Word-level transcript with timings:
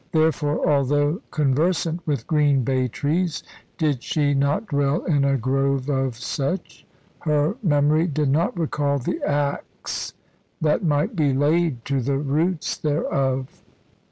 Therefore, 0.13 0.67
although 0.67 1.21
conversant 1.29 2.07
with 2.07 2.25
green 2.25 2.63
bay 2.63 2.87
trees 2.87 3.43
did 3.77 4.01
she 4.01 4.33
not 4.33 4.65
dwell 4.65 5.05
in 5.05 5.23
a 5.23 5.37
grove 5.37 5.89
of 5.91 6.15
such? 6.15 6.87
her 7.19 7.55
memory 7.61 8.07
did 8.07 8.29
not 8.31 8.57
recall 8.57 8.97
the 8.97 9.21
axe 9.21 10.13
that 10.59 10.83
might 10.83 11.15
be 11.15 11.33
laid 11.35 11.85
to 11.85 12.01
the 12.01 12.17
roots 12.17 12.77
thereof. 12.79 13.61